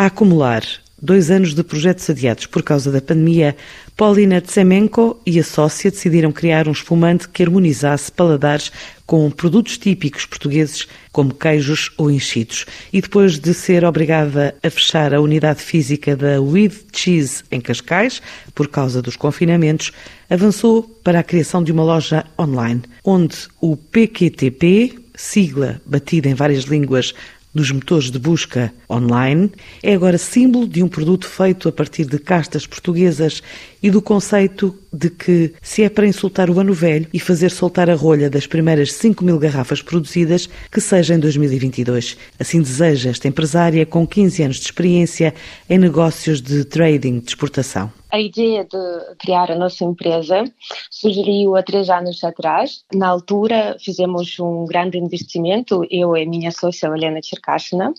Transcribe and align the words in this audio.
A 0.00 0.06
acumular 0.06 0.62
dois 0.98 1.30
anos 1.30 1.52
de 1.54 1.62
projetos 1.62 2.08
adiados 2.08 2.46
por 2.46 2.62
causa 2.62 2.90
da 2.90 3.02
pandemia, 3.02 3.54
Paulina 3.94 4.40
Tsemenko 4.40 5.20
e 5.26 5.38
a 5.38 5.44
sócia 5.44 5.90
decidiram 5.90 6.32
criar 6.32 6.66
um 6.66 6.72
espumante 6.72 7.28
que 7.28 7.42
harmonizasse 7.42 8.10
paladares 8.10 8.72
com 9.04 9.30
produtos 9.30 9.76
típicos 9.76 10.24
portugueses, 10.24 10.88
como 11.12 11.34
queijos 11.34 11.92
ou 11.98 12.10
enchidos. 12.10 12.64
E 12.90 13.02
depois 13.02 13.38
de 13.38 13.52
ser 13.52 13.84
obrigada 13.84 14.54
a 14.62 14.70
fechar 14.70 15.12
a 15.12 15.20
unidade 15.20 15.60
física 15.60 16.16
da 16.16 16.40
With 16.40 16.86
Cheese 16.94 17.44
em 17.50 17.60
Cascais, 17.60 18.22
por 18.54 18.68
causa 18.68 19.02
dos 19.02 19.16
confinamentos, 19.16 19.92
avançou 20.30 20.82
para 21.04 21.20
a 21.20 21.22
criação 21.22 21.62
de 21.62 21.72
uma 21.72 21.84
loja 21.84 22.24
online, 22.38 22.80
onde 23.04 23.36
o 23.60 23.76
PQTP, 23.76 24.98
sigla 25.14 25.78
batida 25.84 26.26
em 26.26 26.34
várias 26.34 26.64
línguas 26.64 27.12
dos 27.54 27.72
motores 27.72 28.10
de 28.10 28.18
busca 28.18 28.72
online, 28.88 29.50
é 29.82 29.94
agora 29.94 30.16
símbolo 30.16 30.68
de 30.68 30.82
um 30.82 30.88
produto 30.88 31.26
feito 31.26 31.68
a 31.68 31.72
partir 31.72 32.04
de 32.04 32.18
castas 32.18 32.66
portuguesas 32.66 33.42
e 33.82 33.90
do 33.90 34.00
conceito 34.00 34.76
de 34.92 35.10
que, 35.10 35.52
se 35.60 35.82
é 35.82 35.88
para 35.88 36.06
insultar 36.06 36.48
o 36.50 36.60
ano 36.60 36.72
velho 36.72 37.06
e 37.12 37.18
fazer 37.18 37.50
soltar 37.50 37.90
a 37.90 37.94
rolha 37.94 38.30
das 38.30 38.46
primeiras 38.46 38.92
5 38.92 39.24
mil 39.24 39.38
garrafas 39.38 39.82
produzidas, 39.82 40.48
que 40.70 40.80
seja 40.80 41.14
em 41.14 41.18
2022. 41.18 42.16
Assim 42.38 42.60
deseja 42.60 43.10
esta 43.10 43.28
empresária 43.28 43.84
com 43.84 44.06
15 44.06 44.42
anos 44.42 44.56
de 44.56 44.64
experiência 44.64 45.34
em 45.68 45.78
negócios 45.78 46.40
de 46.40 46.64
trading 46.64 47.20
de 47.20 47.30
exportação. 47.30 47.99
A 48.12 48.18
ideia 48.18 48.64
de 48.64 49.14
criar 49.18 49.52
a 49.52 49.54
nossa 49.54 49.84
empresa 49.84 50.42
surgiu 50.90 51.54
há 51.54 51.62
três 51.62 51.88
anos 51.88 52.22
atrás. 52.24 52.84
Na 52.92 53.06
altura, 53.06 53.76
fizemos 53.78 54.38
um 54.40 54.64
grande 54.64 54.98
investimento, 54.98 55.86
eu 55.88 56.16
e 56.16 56.26
minha 56.26 56.50
sócia 56.50 56.88
Helena 56.88 57.20
Cherkashina, 57.22 57.94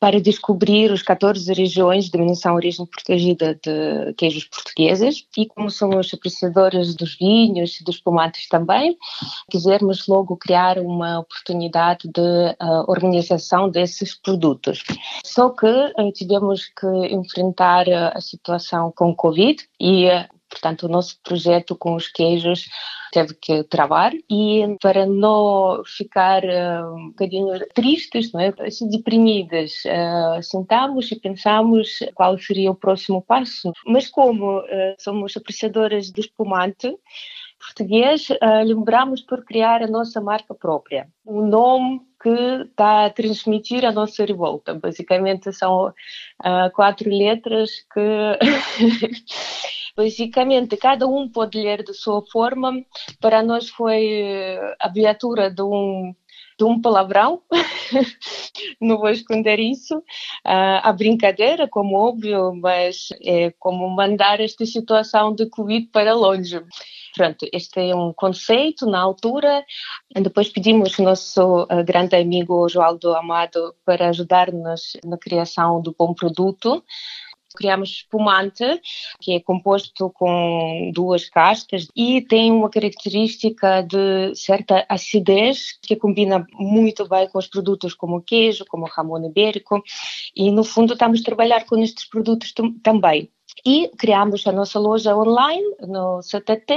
para 0.00 0.18
descobrir 0.18 0.90
os 0.90 1.02
14 1.02 1.52
regiões 1.52 2.06
de 2.06 2.12
denominação 2.12 2.54
origem 2.54 2.86
protegida 2.86 3.54
de 3.62 4.14
queijos 4.14 4.44
portugueses. 4.44 5.26
E 5.36 5.46
como 5.46 5.70
somos 5.70 6.12
apreciadores 6.14 6.94
dos 6.94 7.16
vinhos 7.16 7.78
e 7.80 7.84
dos 7.84 7.96
espumantes 7.96 8.48
também, 8.48 8.96
quisermos 9.50 10.06
logo 10.06 10.38
criar 10.38 10.78
uma 10.78 11.18
oportunidade 11.18 12.08
de 12.08 12.20
uh, 12.20 12.84
organização 12.88 13.68
desses 13.68 14.14
produtos. 14.14 14.82
Só 15.22 15.50
que 15.50 15.66
uh, 15.66 16.12
tivemos 16.14 16.66
que 16.68 16.86
enfrentar 17.14 17.86
uh, 17.88 18.12
a 18.14 18.20
situação 18.22 18.90
com 18.96 19.10
o 19.10 19.14
Covid 19.34 19.68
e, 19.80 20.06
portanto, 20.48 20.84
o 20.84 20.88
nosso 20.88 21.18
projeto 21.24 21.76
com 21.76 21.96
os 21.96 22.06
queijos 22.06 22.68
teve 23.12 23.34
que 23.34 23.64
travar 23.64 24.12
e 24.30 24.76
para 24.80 25.06
não 25.06 25.82
ficar 25.84 26.42
uh, 26.44 26.94
um 26.96 27.08
bocadinho 27.08 27.48
tristes, 27.74 28.32
não 28.32 28.40
é? 28.40 28.52
assim, 28.60 28.88
deprimidas, 28.88 29.72
uh, 29.84 30.42
sentamos 30.42 31.10
e 31.12 31.20
pensamos 31.20 31.98
qual 32.14 32.38
seria 32.38 32.70
o 32.70 32.74
próximo 32.74 33.22
passo. 33.22 33.72
Mas 33.86 34.08
como 34.08 34.58
uh, 34.58 34.64
somos 34.98 35.36
apreciadoras 35.36 36.10
do 36.10 36.20
espumante, 36.20 36.92
português, 37.58 38.28
uh, 38.30 38.64
lembramos 38.64 39.20
por 39.22 39.44
criar 39.44 39.82
a 39.82 39.88
nossa 39.88 40.20
marca 40.20 40.54
própria. 40.54 41.08
Um 41.24 41.46
nome 41.46 42.00
que 42.24 42.30
está 42.70 43.04
a 43.04 43.10
transmitir 43.10 43.84
a 43.84 43.92
nossa 43.92 44.24
revolta. 44.24 44.72
Basicamente 44.74 45.52
são 45.52 45.88
uh, 45.88 46.70
quatro 46.72 47.10
letras 47.10 47.70
que 47.92 48.00
basicamente 49.94 50.78
cada 50.78 51.06
um 51.06 51.28
pode 51.28 51.60
ler 51.60 51.84
de 51.84 51.92
sua 51.92 52.22
forma. 52.32 52.72
Para 53.20 53.42
nós 53.42 53.68
foi 53.68 54.56
a 54.80 54.86
abreviatura 54.86 55.50
de 55.50 55.62
um 55.62 56.14
de 56.58 56.64
um 56.64 56.80
palavrão, 56.80 57.42
não 58.80 58.98
vou 58.98 59.10
esconder 59.10 59.58
isso, 59.58 60.02
a 60.44 60.92
brincadeira, 60.92 61.68
como 61.68 61.96
óbvio, 61.96 62.54
mas 62.54 63.08
é 63.22 63.52
como 63.58 63.88
mandar 63.88 64.40
esta 64.40 64.64
situação 64.64 65.34
de 65.34 65.46
Covid 65.46 65.86
para 65.88 66.14
longe. 66.14 66.62
Pronto, 67.14 67.46
este 67.52 67.90
é 67.90 67.94
um 67.94 68.12
conceito 68.12 68.86
na 68.86 69.00
altura. 69.00 69.64
Depois 70.20 70.48
pedimos 70.48 70.98
nosso 70.98 71.62
uh, 71.62 71.84
grande 71.84 72.16
amigo 72.16 72.68
Joaldo 72.68 73.14
Amado 73.14 73.72
para 73.84 74.08
ajudar-nos 74.08 74.96
na 75.04 75.16
criação 75.16 75.80
do 75.80 75.94
bom 75.96 76.12
produto. 76.12 76.82
Criamos 77.56 77.90
espumante, 77.90 78.64
que 79.20 79.32
é 79.34 79.40
composto 79.40 80.10
com 80.10 80.90
duas 80.92 81.28
cascas 81.28 81.86
e 81.94 82.20
tem 82.22 82.50
uma 82.50 82.68
característica 82.68 83.82
de 83.82 84.34
certa 84.34 84.84
acidez 84.88 85.78
que 85.82 85.96
combina 85.96 86.46
muito 86.52 87.08
bem 87.08 87.28
com 87.28 87.38
os 87.38 87.46
produtos 87.46 87.94
como 87.94 88.22
queijo, 88.22 88.64
como 88.68 88.84
o 88.84 88.88
ramon 88.88 89.24
ibérico 89.26 89.82
e 90.34 90.50
no 90.50 90.64
fundo 90.64 90.94
estamos 90.94 91.20
a 91.20 91.24
trabalhar 91.24 91.64
com 91.66 91.76
estes 91.78 92.08
produtos 92.08 92.52
também 92.82 93.30
e 93.64 93.88
criamos 93.96 94.46
a 94.46 94.52
nossa 94.52 94.78
loja 94.78 95.16
online 95.16 95.64
no 95.80 96.20
CTT 96.20 96.74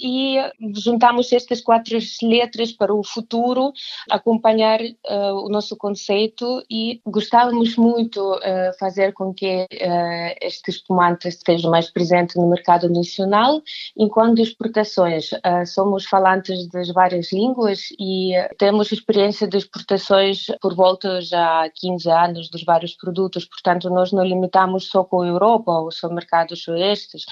e 0.00 0.36
juntamos 0.74 1.32
estas 1.32 1.60
quatro 1.60 1.98
letras 2.22 2.72
para 2.72 2.94
o 2.94 3.02
futuro 3.02 3.72
acompanhar 4.10 4.80
uh, 4.80 5.34
o 5.44 5.48
nosso 5.48 5.76
conceito 5.76 6.62
e 6.70 7.00
gostávamos 7.06 7.76
muito 7.76 8.20
uh, 8.34 8.78
fazer 8.78 9.12
com 9.12 9.32
que 9.32 9.64
uh, 9.64 10.36
este 10.40 10.70
espumante 10.70 11.28
esteja 11.28 11.68
mais 11.68 11.90
presente 11.90 12.36
no 12.36 12.48
mercado 12.48 12.88
nacional. 12.88 13.62
Enquanto 13.96 14.40
exportações 14.40 15.30
somos 15.66 16.06
falantes 16.06 16.68
das 16.68 16.88
várias 16.88 17.32
línguas 17.32 17.88
e 17.98 18.32
temos 18.58 18.92
experiência 18.92 19.46
de 19.46 19.56
exportações 19.56 20.46
por 20.60 20.74
volta 20.74 21.20
já 21.20 21.64
há 21.64 21.70
15 21.70 22.10
anos 22.10 22.50
dos 22.50 22.64
vários 22.64 22.94
produtos. 22.94 23.44
Portanto 23.44 23.88
nós 23.90 24.12
não 24.12 24.24
limitamos 24.24 24.88
só 24.88 25.04
com 25.04 25.22
a 25.22 25.26
Europa 25.26 25.72
mercados 26.02 26.66
estes 26.68 27.24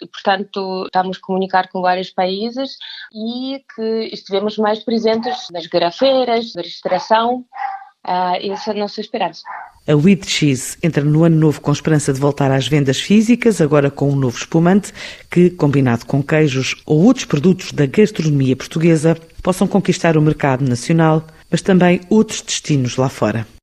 e 0.00 0.06
portanto 0.06 0.84
estamos 0.86 1.18
a 1.18 1.20
comunicar 1.20 1.68
com 1.68 1.80
vários 1.80 2.10
países 2.10 2.76
e 3.12 3.64
que 3.74 4.10
estivemos 4.12 4.56
mais 4.58 4.84
presentes 4.84 5.48
nas 5.50 5.66
garrafeiras, 5.66 6.54
na 6.54 6.62
registração. 6.62 7.44
Uh, 8.04 8.52
essa 8.52 8.70
é 8.70 8.74
a 8.74 8.78
nossa 8.78 9.00
esperança. 9.00 9.42
A 9.86 9.94
With 9.94 10.22
Cheese 10.26 10.76
entra 10.82 11.04
no 11.04 11.24
ano 11.24 11.36
novo 11.36 11.60
com 11.60 11.72
esperança 11.72 12.12
de 12.12 12.20
voltar 12.20 12.50
às 12.50 12.68
vendas 12.68 13.00
físicas, 13.00 13.60
agora 13.60 13.90
com 13.90 14.10
um 14.10 14.16
novo 14.16 14.36
espumante 14.36 14.92
que, 15.30 15.50
combinado 15.50 16.06
com 16.06 16.22
queijos 16.22 16.80
ou 16.86 17.02
outros 17.02 17.24
produtos 17.24 17.72
da 17.72 17.86
gastronomia 17.86 18.56
portuguesa, 18.56 19.16
possam 19.42 19.66
conquistar 19.66 20.16
o 20.16 20.22
mercado 20.22 20.64
nacional, 20.64 21.24
mas 21.50 21.62
também 21.62 22.00
outros 22.08 22.42
destinos 22.42 22.96
lá 22.96 23.08
fora. 23.08 23.46